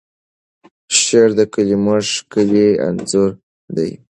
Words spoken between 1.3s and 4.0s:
د کلیمو ښکلی انځور دی.